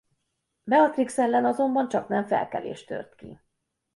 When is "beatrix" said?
0.63-1.17